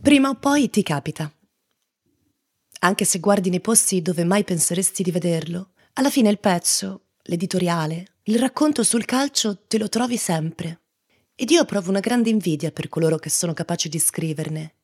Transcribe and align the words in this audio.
Prima 0.00 0.28
o 0.28 0.34
poi 0.36 0.70
ti 0.70 0.82
capita. 0.82 1.32
Anche 2.80 3.04
se 3.04 3.18
guardi 3.18 3.50
nei 3.50 3.60
posti 3.60 4.02
dove 4.02 4.24
mai 4.24 4.44
penseresti 4.44 5.02
di 5.02 5.10
vederlo, 5.10 5.70
alla 5.94 6.10
fine 6.10 6.30
il 6.30 6.38
pezzo, 6.38 7.06
l'editoriale, 7.22 8.14
il 8.24 8.38
racconto 8.38 8.84
sul 8.84 9.04
calcio 9.04 9.64
te 9.66 9.78
lo 9.78 9.88
trovi 9.88 10.16
sempre. 10.16 10.82
Ed 11.34 11.50
io 11.50 11.64
provo 11.64 11.90
una 11.90 12.00
grande 12.00 12.30
invidia 12.30 12.70
per 12.70 12.88
coloro 12.88 13.16
che 13.16 13.30
sono 13.30 13.52
capaci 13.52 13.88
di 13.88 13.98
scriverne. 13.98 14.74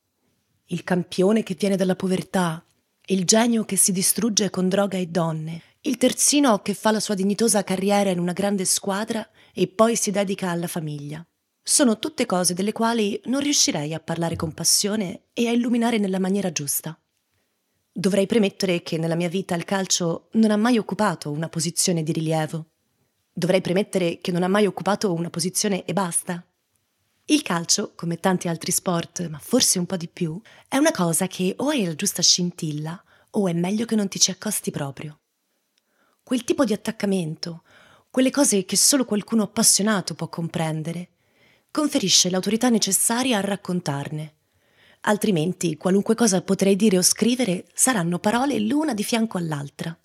Il 0.67 0.85
campione 0.85 1.43
che 1.43 1.55
viene 1.55 1.77
dalla 1.77 1.97
povertà, 1.97 2.65
il 3.07 3.25
genio 3.25 3.65
che 3.65 3.77
si 3.77 3.93
distrugge 3.93 4.51
con 4.51 4.69
droga 4.69 4.99
e 4.99 5.07
donne, 5.07 5.63
il 5.83 5.97
terzino 5.97 6.61
che 6.61 6.75
fa 6.75 6.91
la 6.91 7.01
sua 7.01 7.15
dignitosa 7.15 7.65
carriera 7.65 8.11
in 8.11 8.19
una 8.19 8.33
grande 8.33 8.65
squadra 8.65 9.29
e 9.53 9.69
poi 9.69 9.97
si 9.97 10.11
dedica 10.11 10.51
alla 10.51 10.69
famiglia. 10.69 11.25
Sono 11.65 12.01
tutte 12.01 12.27
cose 12.27 12.55
delle 12.55 12.73
quali 12.73 13.21
non 13.27 13.41
riuscirei 13.41 13.95
a 13.95 14.01
parlare 14.01 14.35
con 14.35 14.53
passione 14.53 15.27
e 15.33 15.47
a 15.47 15.53
illuminare 15.53 15.99
nella 15.99 16.19
maniera 16.19 16.51
giusta. 16.51 16.99
Dovrei 17.93 18.27
premettere 18.27 18.83
che 18.83 18.99
nella 18.99 19.15
mia 19.15 19.29
vita 19.29 19.55
il 19.55 19.65
calcio 19.65 20.29
non 20.33 20.51
ha 20.51 20.57
mai 20.57 20.77
occupato 20.77 21.31
una 21.31 21.49
posizione 21.49 22.03
di 22.03 22.11
rilievo. 22.11 22.71
Dovrei 23.33 23.61
premettere 23.61 24.19
che 24.19 24.33
non 24.33 24.43
ha 24.43 24.49
mai 24.49 24.67
occupato 24.67 25.13
una 25.13 25.31
posizione 25.31 25.85
e 25.85 25.93
basta. 25.93 26.45
Il 27.27 27.43
calcio, 27.43 27.93
come 27.95 28.19
tanti 28.19 28.49
altri 28.49 28.73
sport, 28.73 29.29
ma 29.29 29.39
forse 29.39 29.79
un 29.79 29.87
po' 29.87 29.97
di 29.97 30.09
più, 30.09 30.41
è 30.67 30.79
una 30.79 30.91
cosa 30.91 31.29
che 31.29 31.55
o 31.59 31.69
hai 31.69 31.85
la 31.85 31.95
giusta 31.95 32.23
scintilla 32.23 33.01
o 33.31 33.47
è 33.47 33.53
meglio 33.53 33.85
che 33.85 33.95
non 33.95 34.09
ti 34.09 34.19
ci 34.19 34.33
accosti 34.33 34.73
proprio. 34.73 35.21
Quel 36.25 36.43
tipo 36.43 36.65
di 36.65 36.73
attaccamento, 36.73 37.63
quelle 38.11 38.31
cose 38.31 38.65
che 38.65 38.77
solo 38.77 39.05
qualcuno 39.05 39.45
appassionato 39.45 40.15
può 40.15 40.29
comprendere, 40.29 41.12
conferisce 41.73 42.29
l'autorità 42.29 42.69
necessaria 42.69 43.39
a 43.39 43.41
raccontarne. 43.41 44.35
Altrimenti 45.05 45.77
qualunque 45.79 46.15
cosa 46.15 46.43
potrei 46.43 46.77
dire 46.77 46.99
o 46.99 47.03
scrivere 47.03 47.65
saranno 47.73 48.19
parole 48.19 48.61
l'una 48.61 48.93
di 48.93 49.03
fianco 49.03 49.39
all'altra. 49.39 49.99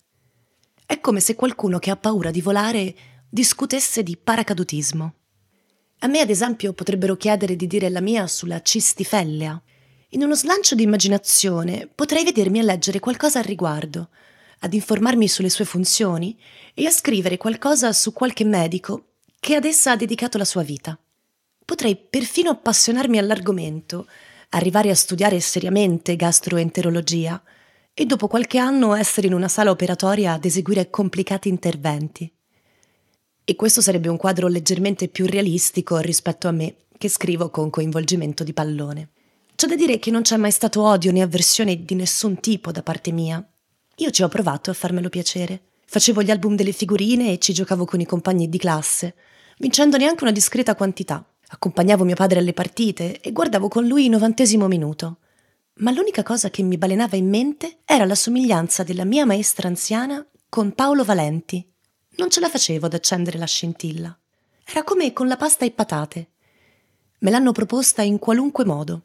È 0.84 0.98
come 0.98 1.20
se 1.20 1.34
qualcuno 1.34 1.78
che 1.78 1.90
ha 1.90 1.96
paura 1.96 2.30
di 2.30 2.40
volare 2.40 2.94
discutesse 3.28 4.02
di 4.02 4.16
paracadutismo. 4.16 5.14
A 5.98 6.06
me, 6.06 6.20
ad 6.20 6.30
esempio, 6.30 6.72
potrebbero 6.72 7.16
chiedere 7.16 7.54
di 7.54 7.66
dire 7.66 7.90
la 7.90 8.00
mia 8.00 8.26
sulla 8.26 8.62
cistifellea. 8.62 9.62
In 10.10 10.22
uno 10.22 10.34
slancio 10.34 10.74
di 10.74 10.84
immaginazione 10.84 11.86
potrei 11.94 12.24
vedermi 12.24 12.60
a 12.60 12.62
leggere 12.62 12.98
qualcosa 12.98 13.40
al 13.40 13.44
riguardo, 13.44 14.08
ad 14.60 14.72
informarmi 14.72 15.28
sulle 15.28 15.50
sue 15.50 15.66
funzioni 15.66 16.36
e 16.72 16.86
a 16.86 16.90
scrivere 16.90 17.36
qualcosa 17.36 17.92
su 17.92 18.14
qualche 18.14 18.44
medico 18.44 19.16
che 19.38 19.54
ad 19.54 19.66
essa 19.66 19.92
ha 19.92 19.96
dedicato 19.96 20.38
la 20.38 20.46
sua 20.46 20.62
vita. 20.62 20.98
Potrei 21.68 21.96
perfino 21.96 22.48
appassionarmi 22.48 23.18
all'argomento, 23.18 24.06
arrivare 24.48 24.88
a 24.88 24.94
studiare 24.94 25.38
seriamente 25.38 26.16
gastroenterologia 26.16 27.42
e 27.92 28.06
dopo 28.06 28.26
qualche 28.26 28.56
anno 28.56 28.94
essere 28.94 29.26
in 29.26 29.34
una 29.34 29.48
sala 29.48 29.70
operatoria 29.70 30.32
ad 30.32 30.46
eseguire 30.46 30.88
complicati 30.88 31.50
interventi. 31.50 32.32
E 33.44 33.54
questo 33.54 33.82
sarebbe 33.82 34.08
un 34.08 34.16
quadro 34.16 34.48
leggermente 34.48 35.08
più 35.08 35.26
realistico 35.26 35.98
rispetto 35.98 36.48
a 36.48 36.52
me, 36.52 36.74
che 36.96 37.10
scrivo 37.10 37.50
con 37.50 37.68
coinvolgimento 37.68 38.44
di 38.44 38.54
pallone. 38.54 39.10
C'è 39.54 39.66
da 39.66 39.76
dire 39.76 39.98
che 39.98 40.10
non 40.10 40.22
c'è 40.22 40.38
mai 40.38 40.52
stato 40.52 40.80
odio 40.82 41.12
né 41.12 41.20
avversione 41.20 41.84
di 41.84 41.94
nessun 41.94 42.40
tipo 42.40 42.72
da 42.72 42.82
parte 42.82 43.12
mia. 43.12 43.46
Io 43.96 44.10
ci 44.10 44.22
ho 44.22 44.28
provato 44.28 44.70
a 44.70 44.74
farmelo 44.74 45.10
piacere. 45.10 45.64
Facevo 45.84 46.22
gli 46.22 46.30
album 46.30 46.56
delle 46.56 46.72
figurine 46.72 47.30
e 47.30 47.38
ci 47.38 47.52
giocavo 47.52 47.84
con 47.84 48.00
i 48.00 48.06
compagni 48.06 48.48
di 48.48 48.56
classe, 48.56 49.14
vincendo 49.58 49.98
neanche 49.98 50.24
una 50.24 50.32
discreta 50.32 50.74
quantità. 50.74 51.22
Accompagnavo 51.50 52.04
mio 52.04 52.14
padre 52.14 52.40
alle 52.40 52.52
partite 52.52 53.20
e 53.20 53.32
guardavo 53.32 53.68
con 53.68 53.86
lui 53.86 54.04
il 54.04 54.10
novantesimo 54.10 54.68
minuto. 54.68 55.18
Ma 55.76 55.90
l'unica 55.90 56.22
cosa 56.22 56.50
che 56.50 56.62
mi 56.62 56.76
balenava 56.76 57.16
in 57.16 57.28
mente 57.28 57.78
era 57.84 58.04
la 58.04 58.14
somiglianza 58.14 58.82
della 58.82 59.04
mia 59.04 59.24
maestra 59.24 59.68
anziana 59.68 60.26
con 60.48 60.72
Paolo 60.72 61.04
Valenti. 61.04 61.66
Non 62.16 62.30
ce 62.30 62.40
la 62.40 62.48
facevo 62.48 62.86
ad 62.86 62.94
accendere 62.94 63.38
la 63.38 63.46
scintilla. 63.46 64.16
Era 64.64 64.82
come 64.82 65.12
con 65.14 65.26
la 65.26 65.36
pasta 65.36 65.64
e 65.64 65.70
patate. 65.70 66.32
Me 67.20 67.30
l'hanno 67.30 67.52
proposta 67.52 68.02
in 68.02 68.18
qualunque 68.18 68.66
modo. 68.66 69.02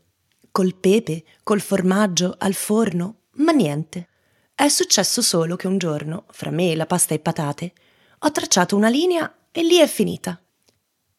Col 0.52 0.76
pepe, 0.76 1.24
col 1.44 1.62
formaggio, 1.62 2.36
al 2.38 2.54
forno, 2.54 3.22
ma 3.36 3.54
niente. 3.54 4.10
È 4.54 4.68
successo 4.68 5.22
solo 5.22 5.56
che 5.56 5.68
un 5.68 5.78
giorno, 5.78 6.26
fra 6.30 6.52
me 6.52 6.72
e 6.72 6.76
la 6.76 6.86
pasta 6.86 7.14
e 7.14 7.20
patate, 7.20 7.74
ho 8.20 8.32
tracciato 8.32 8.76
una 8.76 8.90
linea 8.90 9.34
e 9.52 9.64
lì 9.64 9.78
è 9.78 9.88
finita. 9.88 10.43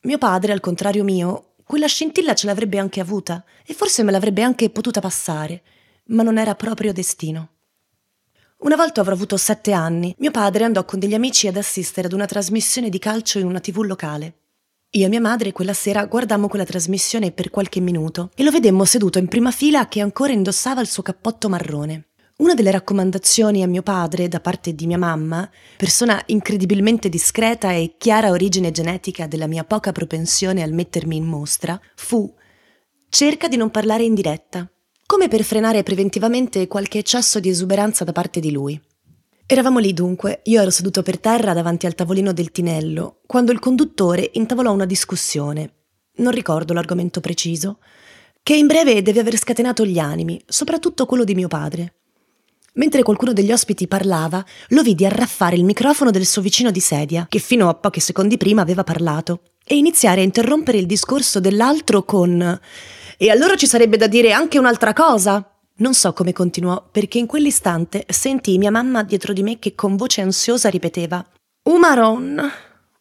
Mio 0.05 0.19
padre, 0.19 0.53
al 0.53 0.61
contrario 0.61 1.03
mio, 1.03 1.55
quella 1.65 1.87
scintilla 1.87 2.35
ce 2.35 2.47
l'avrebbe 2.47 2.79
anche 2.79 3.01
avuta 3.01 3.43
e 3.65 3.73
forse 3.73 4.03
me 4.03 4.13
l'avrebbe 4.13 4.43
anche 4.43 4.69
potuta 4.69 5.01
passare, 5.01 5.63
ma 6.09 6.23
non 6.23 6.37
era 6.37 6.55
proprio 6.55 6.93
destino. 6.93 7.49
Una 8.59 8.77
volta 8.77 9.01
avrò 9.01 9.15
avuto 9.15 9.39
sette 9.39 9.73
anni, 9.73 10.15
mio 10.19 10.31
padre 10.31 10.65
andò 10.65 10.85
con 10.85 10.99
degli 10.99 11.15
amici 11.15 11.49
ad 11.49 11.57
assistere 11.57 12.07
ad 12.07 12.13
una 12.13 12.27
trasmissione 12.27 12.91
di 12.91 12.99
calcio 12.99 13.39
in 13.39 13.47
una 13.47 13.61
tv 13.61 13.81
locale. 13.81 14.35
Io 14.91 15.07
e 15.07 15.09
mia 15.09 15.23
madre 15.23 15.53
quella 15.53 15.73
sera 15.73 16.05
guardammo 16.05 16.49
quella 16.49 16.67
trasmissione 16.67 17.33
per 17.33 17.49
qualche 17.49 17.81
minuto 17.81 18.31
e 18.35 18.45
lo 18.45 18.51
vedemmo 18.51 18.85
seduto 18.85 19.19
in 19.19 19.29
prima 19.29 19.51
fila 19.51 19.89
che 19.89 20.01
ancora 20.01 20.35
indossava 20.35 20.83
il 20.83 20.87
suo 20.87 21.03
cappotto 21.03 21.49
marrone. 21.49 22.09
Una 22.37 22.55
delle 22.55 22.73
raccomandazioni 22.73 23.63
a 23.63 23.69
mio 23.69 23.83
padre 23.83 24.27
da 24.27 24.41
parte 24.41 24.75
di 24.75 24.89
mia 24.89 24.99
mamma, 24.99 25.49
persona 25.77 26.21
incredibilmente 26.27 27.09
discreta 27.09 27.71
e 27.71 27.95
chiara 27.97 28.31
origine 28.31 28.73
genetica 28.73 29.29
della 29.29 29.47
mia 29.47 29.63
poca 29.63 29.93
propensione 29.93 30.65
al 30.65 30.73
mettermi 30.73 31.15
in 31.15 31.27
mostra, 31.27 31.81
fu 31.95 32.35
cerca 33.09 33.47
di 33.47 33.57
non 33.57 33.71
parlare 33.71 34.03
in 34.03 34.15
diretta, 34.15 34.69
come 35.07 35.29
per 35.29 35.45
frenare 35.45 35.85
preventivamente 35.85 36.67
qualche 36.67 36.99
eccesso 36.99 37.39
di 37.39 37.51
esuberanza 37.51 38.03
da 38.03 38.11
parte 38.11 38.41
di 38.41 38.51
lui. 38.51 38.83
Eravamo 39.47 39.79
lì 39.79 39.95
dunque, 39.95 40.41
io 40.45 40.61
ero 40.61 40.71
seduto 40.71 41.05
per 41.05 41.21
terra 41.21 41.53
davanti 41.53 41.87
al 41.87 41.95
tavolino 41.95 42.33
del 42.33 42.51
tinello, 42.51 43.21
quando 43.27 43.53
il 43.53 43.61
conduttore 43.61 44.31
intavolò 44.33 44.73
una 44.73 44.87
discussione. 44.87 45.75
Non 46.17 46.33
ricordo 46.33 46.73
l'argomento 46.73 47.21
preciso, 47.21 47.79
che 48.43 48.57
in 48.57 48.67
breve 48.67 49.03
deve 49.03 49.21
aver 49.21 49.37
scatenato 49.37 49.87
gli 49.87 50.01
animi, 50.01 50.43
soprattutto 50.45 51.07
quello 51.07 51.23
di 51.23 51.37
mio 51.37 51.47
padre. 51.47 51.99
Mentre 52.77 53.03
qualcuno 53.03 53.33
degli 53.33 53.53
ospiti 53.53 53.87
parlava, 53.87 54.45
lo 54.69 54.83
vidi 54.83 55.07
arraffare 55.07 55.55
il 55.55 55.65
microfono 55.65 56.11
del 56.11 56.27
suo 56.27 56.43
vicino 56.43 56.73
di 56.73 56.81
sedia, 56.81 57.27
che 57.29 57.39
fino 57.39 57.69
a 57.69 57.75
pochi 57.75 58.01
secondi 58.01 58.37
prima 58.37 58.63
aveva 58.63 58.83
parlato, 58.83 59.43
e 59.65 59.77
iniziare 59.77 60.21
a 60.21 60.25
interrompere 60.25 60.79
il 60.79 60.87
discorso 60.87 61.39
dell'altro 61.39 62.03
con 62.03 62.61
E 63.17 63.31
allora 63.31 63.55
ci 63.55 63.69
sarebbe 63.69 63.97
da 63.97 64.09
dire 64.09 64.33
anche 64.33 64.59
un'altra 64.59 64.93
cosa? 64.93 65.49
Non 65.77 65.95
so 65.95 66.13
come 66.13 66.33
continuò, 66.33 66.89
perché 66.91 67.19
in 67.19 67.27
quell'istante 67.27 68.05
sentii 68.09 68.59
mia 68.59 68.73
mamma 68.73 69.05
dietro 69.05 69.33
di 69.33 69.43
me 69.43 69.59
che 69.61 69.75
con 69.75 69.95
voce 69.95 70.21
ansiosa 70.21 70.69
ripeteva 70.69 71.25
Umaron, 71.63 72.51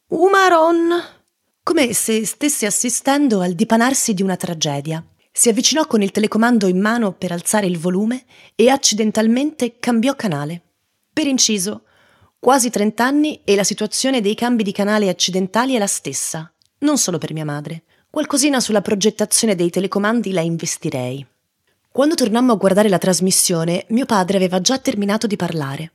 Umaron, 0.08 1.02
come 1.62 1.92
se 1.92 2.24
stesse 2.24 2.66
assistendo 2.66 3.40
al 3.40 3.52
dipanarsi 3.52 4.14
di 4.14 4.22
una 4.22 4.36
tragedia. 4.36 5.04
Si 5.36 5.48
avvicinò 5.48 5.88
con 5.88 6.00
il 6.00 6.12
telecomando 6.12 6.68
in 6.68 6.78
mano 6.78 7.12
per 7.12 7.32
alzare 7.32 7.66
il 7.66 7.76
volume 7.76 8.24
e 8.54 8.68
accidentalmente 8.68 9.80
cambiò 9.80 10.14
canale. 10.14 10.62
Per 11.12 11.26
inciso, 11.26 11.82
quasi 12.38 12.70
30 12.70 13.04
anni 13.04 13.40
e 13.42 13.56
la 13.56 13.64
situazione 13.64 14.20
dei 14.20 14.36
cambi 14.36 14.62
di 14.62 14.70
canale 14.70 15.08
accidentali 15.08 15.74
è 15.74 15.78
la 15.78 15.88
stessa, 15.88 16.52
non 16.78 16.98
solo 16.98 17.18
per 17.18 17.32
mia 17.32 17.44
madre. 17.44 17.82
Qualcosina 18.08 18.60
sulla 18.60 18.80
progettazione 18.80 19.56
dei 19.56 19.70
telecomandi 19.70 20.30
la 20.30 20.40
investirei. 20.40 21.26
Quando 21.90 22.14
tornammo 22.14 22.52
a 22.52 22.56
guardare 22.56 22.88
la 22.88 22.98
trasmissione, 22.98 23.86
mio 23.88 24.06
padre 24.06 24.36
aveva 24.36 24.60
già 24.60 24.78
terminato 24.78 25.26
di 25.26 25.34
parlare. 25.34 25.94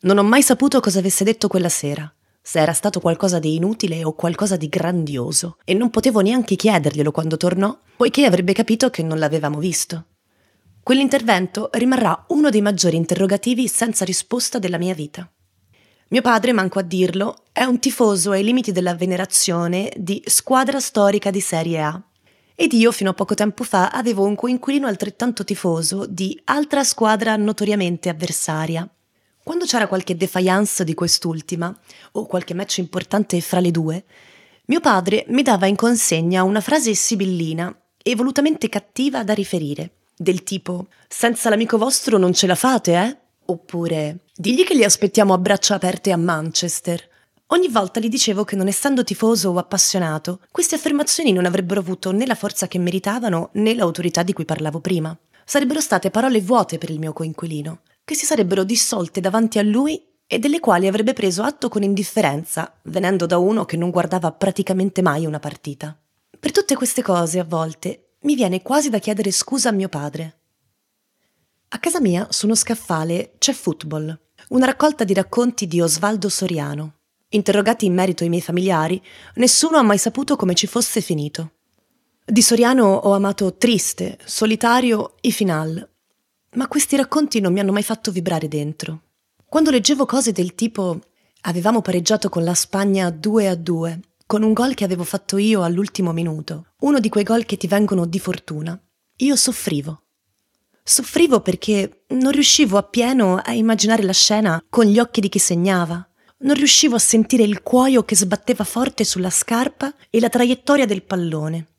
Non 0.00 0.18
ho 0.18 0.22
mai 0.22 0.42
saputo 0.42 0.80
cosa 0.80 0.98
avesse 0.98 1.24
detto 1.24 1.48
quella 1.48 1.70
sera, 1.70 2.14
se 2.46 2.60
era 2.60 2.72
stato 2.72 3.00
qualcosa 3.00 3.40
di 3.40 3.56
inutile 3.56 4.04
o 4.04 4.12
qualcosa 4.12 4.54
di 4.56 4.68
grandioso, 4.68 5.56
e 5.64 5.74
non 5.74 5.90
potevo 5.90 6.20
neanche 6.20 6.54
chiederglielo 6.54 7.10
quando 7.10 7.36
tornò, 7.36 7.76
poiché 7.96 8.24
avrebbe 8.24 8.52
capito 8.52 8.88
che 8.88 9.02
non 9.02 9.18
l'avevamo 9.18 9.58
visto. 9.58 10.04
Quell'intervento 10.80 11.70
rimarrà 11.72 12.24
uno 12.28 12.48
dei 12.48 12.60
maggiori 12.60 12.94
interrogativi 12.94 13.66
senza 13.66 14.04
risposta 14.04 14.60
della 14.60 14.78
mia 14.78 14.94
vita. 14.94 15.28
Mio 16.10 16.22
padre, 16.22 16.52
manco 16.52 16.78
a 16.78 16.82
dirlo, 16.82 17.46
è 17.50 17.64
un 17.64 17.80
tifoso 17.80 18.30
ai 18.30 18.44
limiti 18.44 18.70
della 18.70 18.94
venerazione 18.94 19.92
di 19.96 20.22
squadra 20.24 20.78
storica 20.78 21.32
di 21.32 21.40
Serie 21.40 21.80
A 21.80 22.00
ed 22.54 22.72
io 22.74 22.92
fino 22.92 23.10
a 23.10 23.14
poco 23.14 23.34
tempo 23.34 23.64
fa 23.64 23.88
avevo 23.88 24.24
un 24.24 24.36
coinquilino 24.36 24.86
altrettanto 24.86 25.42
tifoso 25.42 26.06
di 26.06 26.40
altra 26.44 26.84
squadra 26.84 27.34
notoriamente 27.34 28.08
avversaria. 28.08 28.88
Quando 29.46 29.64
c'era 29.64 29.86
qualche 29.86 30.16
defiance 30.16 30.82
di 30.82 30.92
quest'ultima, 30.92 31.72
o 32.14 32.26
qualche 32.26 32.52
match 32.52 32.78
importante 32.78 33.40
fra 33.40 33.60
le 33.60 33.70
due, 33.70 34.04
mio 34.64 34.80
padre 34.80 35.24
mi 35.28 35.42
dava 35.42 35.66
in 35.66 35.76
consegna 35.76 36.42
una 36.42 36.60
frase 36.60 36.92
sibillina 36.96 37.72
e 38.02 38.16
volutamente 38.16 38.68
cattiva 38.68 39.22
da 39.22 39.34
riferire, 39.34 39.98
del 40.16 40.42
tipo 40.42 40.88
Senza 41.06 41.48
l'amico 41.48 41.78
vostro 41.78 42.18
non 42.18 42.32
ce 42.32 42.48
la 42.48 42.56
fate, 42.56 42.92
eh? 42.94 43.16
Oppure 43.44 44.18
Digli 44.34 44.64
che 44.64 44.74
li 44.74 44.82
aspettiamo 44.82 45.32
a 45.32 45.38
braccia 45.38 45.76
aperte 45.76 46.10
a 46.10 46.16
Manchester. 46.16 47.08
Ogni 47.50 47.68
volta 47.68 48.00
gli 48.00 48.08
dicevo 48.08 48.42
che 48.42 48.56
non 48.56 48.66
essendo 48.66 49.04
tifoso 49.04 49.50
o 49.50 49.58
appassionato, 49.58 50.40
queste 50.50 50.74
affermazioni 50.74 51.30
non 51.30 51.46
avrebbero 51.46 51.78
avuto 51.78 52.10
né 52.10 52.26
la 52.26 52.34
forza 52.34 52.66
che 52.66 52.80
meritavano 52.80 53.50
né 53.52 53.76
l'autorità 53.76 54.24
di 54.24 54.32
cui 54.32 54.44
parlavo 54.44 54.80
prima. 54.80 55.16
Sarebbero 55.44 55.80
state 55.80 56.10
parole 56.10 56.40
vuote 56.40 56.78
per 56.78 56.90
il 56.90 56.98
mio 56.98 57.12
coinquilino, 57.12 57.82
che 58.06 58.14
si 58.14 58.24
sarebbero 58.24 58.62
dissolte 58.62 59.20
davanti 59.20 59.58
a 59.58 59.62
lui 59.62 60.00
e 60.28 60.38
delle 60.38 60.60
quali 60.60 60.86
avrebbe 60.86 61.12
preso 61.12 61.42
atto 61.42 61.68
con 61.68 61.82
indifferenza, 61.82 62.78
venendo 62.84 63.26
da 63.26 63.36
uno 63.38 63.64
che 63.64 63.76
non 63.76 63.90
guardava 63.90 64.30
praticamente 64.30 65.02
mai 65.02 65.26
una 65.26 65.40
partita. 65.40 65.98
Per 66.38 66.52
tutte 66.52 66.76
queste 66.76 67.02
cose, 67.02 67.40
a 67.40 67.44
volte, 67.44 68.12
mi 68.20 68.36
viene 68.36 68.62
quasi 68.62 68.90
da 68.90 69.00
chiedere 69.00 69.32
scusa 69.32 69.70
a 69.70 69.72
mio 69.72 69.88
padre. 69.88 70.38
A 71.70 71.78
casa 71.80 72.00
mia, 72.00 72.28
su 72.30 72.46
uno 72.46 72.54
scaffale, 72.54 73.34
c'è 73.38 73.52
Football, 73.52 74.16
una 74.50 74.66
raccolta 74.66 75.02
di 75.02 75.12
racconti 75.12 75.66
di 75.66 75.80
Osvaldo 75.80 76.28
Soriano, 76.28 76.96
Interrogati 77.28 77.86
in 77.86 77.94
merito 77.94 78.22
ai 78.22 78.28
miei 78.28 78.40
familiari, 78.40 79.02
nessuno 79.34 79.78
ha 79.78 79.82
mai 79.82 79.98
saputo 79.98 80.36
come 80.36 80.54
ci 80.54 80.68
fosse 80.68 81.00
finito. 81.00 81.54
Di 82.24 82.40
Soriano 82.40 82.86
ho 82.86 83.12
amato 83.14 83.56
Triste, 83.56 84.18
Solitario 84.24 85.16
e 85.20 85.30
Final, 85.30 85.95
ma 86.56 86.68
questi 86.68 86.96
racconti 86.96 87.40
non 87.40 87.52
mi 87.52 87.60
hanno 87.60 87.72
mai 87.72 87.82
fatto 87.82 88.10
vibrare 88.10 88.48
dentro. 88.48 89.02
Quando 89.46 89.70
leggevo 89.70 90.04
cose 90.06 90.32
del 90.32 90.54
tipo 90.54 90.98
avevamo 91.42 91.80
pareggiato 91.80 92.28
con 92.28 92.44
la 92.44 92.54
Spagna 92.54 93.08
2 93.10 93.48
a 93.48 93.54
2, 93.54 94.00
con 94.26 94.42
un 94.42 94.52
gol 94.52 94.74
che 94.74 94.84
avevo 94.84 95.04
fatto 95.04 95.36
io 95.36 95.62
all'ultimo 95.62 96.12
minuto, 96.12 96.72
uno 96.80 96.98
di 96.98 97.08
quei 97.08 97.24
gol 97.24 97.46
che 97.46 97.56
ti 97.56 97.66
vengono 97.66 98.06
di 98.06 98.18
fortuna, 98.18 98.78
io 99.18 99.36
soffrivo. 99.36 100.02
Soffrivo 100.82 101.40
perché 101.40 102.04
non 102.08 102.32
riuscivo 102.32 102.78
appieno 102.78 103.36
a 103.36 103.52
immaginare 103.52 104.02
la 104.02 104.12
scena 104.12 104.62
con 104.68 104.84
gli 104.84 104.98
occhi 104.98 105.20
di 105.20 105.28
chi 105.28 105.38
segnava, 105.38 106.08
non 106.38 106.54
riuscivo 106.54 106.96
a 106.96 107.00
sentire 107.00 107.42
il 107.42 107.62
cuoio 107.62 108.04
che 108.04 108.16
sbatteva 108.16 108.64
forte 108.64 109.04
sulla 109.04 109.30
scarpa 109.30 109.94
e 110.10 110.20
la 110.20 110.28
traiettoria 110.28 110.86
del 110.86 111.02
pallone. 111.02 111.75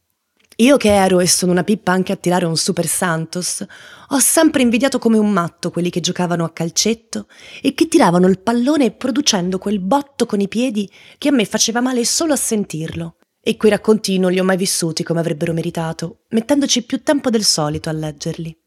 Io 0.59 0.77
che 0.77 0.91
ero 0.91 1.19
e 1.19 1.27
sono 1.27 1.51
una 1.51 1.63
pippa 1.63 1.91
anche 1.91 2.11
a 2.11 2.15
tirare 2.15 2.45
un 2.45 2.57
Super 2.57 2.87
Santos, 2.87 3.63
ho 4.07 4.17
sempre 4.17 4.63
invidiato 4.63 4.97
come 4.97 5.19
un 5.19 5.29
matto 5.31 5.69
quelli 5.69 5.91
che 5.91 5.99
giocavano 5.99 6.43
a 6.43 6.51
calcetto 6.51 7.27
e 7.61 7.75
che 7.75 7.87
tiravano 7.87 8.25
il 8.27 8.39
pallone 8.39 8.89
producendo 8.89 9.59
quel 9.59 9.79
botto 9.79 10.25
con 10.25 10.39
i 10.39 10.47
piedi 10.47 10.89
che 11.19 11.27
a 11.27 11.31
me 11.31 11.45
faceva 11.45 11.79
male 11.79 12.03
solo 12.05 12.33
a 12.33 12.37
sentirlo. 12.37 13.17
E 13.39 13.55
quei 13.55 13.69
racconti 13.69 14.17
non 14.17 14.31
li 14.31 14.39
ho 14.39 14.43
mai 14.43 14.57
vissuti 14.57 15.03
come 15.03 15.19
avrebbero 15.19 15.53
meritato, 15.53 16.23
mettendoci 16.29 16.85
più 16.85 17.03
tempo 17.03 17.29
del 17.29 17.43
solito 17.43 17.89
a 17.89 17.93
leggerli. 17.93 18.57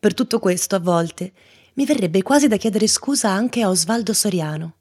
Per 0.00 0.14
tutto 0.14 0.38
questo, 0.38 0.76
a 0.76 0.80
volte, 0.80 1.32
mi 1.74 1.84
verrebbe 1.84 2.22
quasi 2.22 2.48
da 2.48 2.56
chiedere 2.56 2.86
scusa 2.86 3.28
anche 3.28 3.60
a 3.60 3.68
Osvaldo 3.68 4.14
Soriano. 4.14 4.76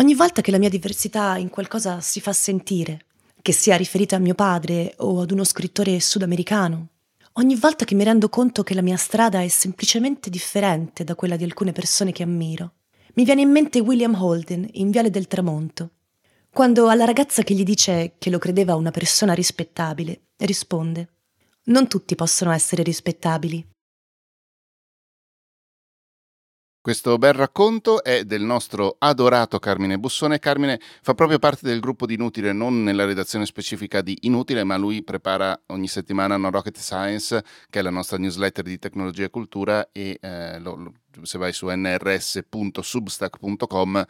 Ogni 0.00 0.14
volta 0.14 0.40
che 0.40 0.50
la 0.50 0.56
mia 0.56 0.70
diversità 0.70 1.36
in 1.36 1.50
qualcosa 1.50 2.00
si 2.00 2.22
fa 2.22 2.32
sentire, 2.32 3.04
che 3.42 3.52
sia 3.52 3.76
riferita 3.76 4.16
a 4.16 4.18
mio 4.18 4.34
padre 4.34 4.94
o 4.96 5.20
ad 5.20 5.30
uno 5.30 5.44
scrittore 5.44 6.00
sudamericano, 6.00 6.88
ogni 7.34 7.54
volta 7.54 7.84
che 7.84 7.94
mi 7.94 8.02
rendo 8.02 8.30
conto 8.30 8.62
che 8.62 8.72
la 8.72 8.80
mia 8.80 8.96
strada 8.96 9.42
è 9.42 9.48
semplicemente 9.48 10.30
differente 10.30 11.04
da 11.04 11.14
quella 11.14 11.36
di 11.36 11.44
alcune 11.44 11.72
persone 11.72 12.12
che 12.12 12.22
ammiro, 12.22 12.72
mi 13.16 13.24
viene 13.24 13.42
in 13.42 13.50
mente 13.50 13.80
William 13.80 14.14
Holden 14.14 14.66
in 14.72 14.90
Viale 14.90 15.10
del 15.10 15.26
Tramonto, 15.26 15.90
quando 16.50 16.88
alla 16.88 17.04
ragazza 17.04 17.42
che 17.42 17.52
gli 17.52 17.62
dice 17.62 18.14
che 18.16 18.30
lo 18.30 18.38
credeva 18.38 18.76
una 18.76 18.90
persona 18.90 19.34
rispettabile, 19.34 20.28
risponde 20.38 21.08
non 21.64 21.88
tutti 21.88 22.14
possono 22.14 22.52
essere 22.52 22.82
rispettabili. 22.82 23.64
Questo 26.82 27.18
bel 27.18 27.34
racconto 27.34 28.02
è 28.02 28.24
del 28.24 28.40
nostro 28.40 28.96
adorato 29.00 29.58
Carmine 29.58 29.98
Bussone. 29.98 30.38
Carmine 30.38 30.80
fa 31.02 31.12
proprio 31.12 31.38
parte 31.38 31.66
del 31.66 31.78
gruppo 31.78 32.06
di 32.06 32.14
Inutile, 32.14 32.54
non 32.54 32.82
nella 32.82 33.04
redazione 33.04 33.44
specifica 33.44 34.00
di 34.00 34.16
Inutile, 34.22 34.64
ma 34.64 34.78
lui 34.78 35.02
prepara 35.02 35.60
ogni 35.66 35.88
settimana 35.88 36.38
No 36.38 36.48
Rocket 36.48 36.78
Science, 36.78 37.44
che 37.68 37.80
è 37.80 37.82
la 37.82 37.90
nostra 37.90 38.16
newsletter 38.16 38.64
di 38.64 38.78
tecnologia 38.78 39.24
e 39.24 39.28
cultura, 39.28 39.90
e 39.92 40.18
eh, 40.22 40.58
lo, 40.58 40.74
lo, 40.74 40.92
se 41.22 41.38
vai 41.38 41.52
su 41.52 41.68
nrs.substack.com 41.68 44.04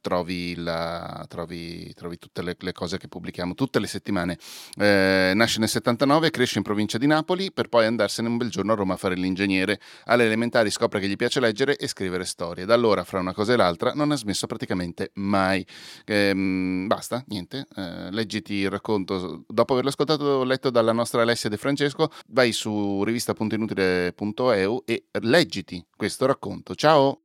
trovi, 0.00 0.54
la, 0.56 1.24
trovi, 1.28 1.92
trovi 1.94 2.18
tutte 2.18 2.42
le, 2.42 2.56
le, 2.58 2.72
cose 2.72 2.98
che 2.98 3.06
pubblichiamo 3.08 3.54
tutte 3.54 3.78
le 3.78 3.86
settimane. 3.86 4.38
Eh, 4.76 5.32
nasce 5.34 5.58
nel 5.58 5.68
79, 5.68 6.30
cresce 6.30 6.58
in 6.58 6.64
provincia 6.64 6.98
di 6.98 7.06
Napoli 7.06 7.52
per 7.52 7.68
poi 7.68 7.86
andarsene 7.86 8.28
un 8.28 8.36
bel 8.36 8.50
giorno 8.50 8.72
a 8.72 8.74
Roma 8.74 8.94
a 8.94 8.96
fare 8.96 9.14
l'ingegnere. 9.14 9.80
Alle 10.06 10.24
elementari 10.24 10.70
scopre 10.70 10.98
che 11.00 11.08
gli 11.08 11.16
piace 11.16 11.40
leggere 11.40 11.76
e 11.76 11.86
scrivere 11.86 12.24
storie. 12.24 12.64
Da 12.64 12.74
allora, 12.74 13.04
fra 13.04 13.20
una 13.20 13.32
cosa 13.32 13.52
e 13.52 13.56
l'altra, 13.56 13.92
non 13.94 14.10
ha 14.10 14.16
smesso 14.16 14.46
praticamente 14.46 15.10
mai. 15.14 15.64
Eh, 16.04 16.84
basta, 16.86 17.22
niente. 17.28 17.66
Eh, 17.76 18.10
leggiti 18.10 18.54
il 18.54 18.70
racconto. 18.70 19.44
Dopo 19.46 19.72
averlo 19.72 19.90
ascoltato, 19.90 20.42
letto 20.44 20.70
dalla 20.70 20.92
nostra 20.92 21.22
Alessia 21.22 21.48
De 21.48 21.56
Francesco, 21.56 22.10
vai 22.28 22.52
su 22.52 23.02
rivista.inutile.eu 23.04 24.82
e 24.84 25.04
leggiti 25.20 25.84
questo 26.00 26.24
racconto. 26.40 26.74
Ciao! 26.74 27.20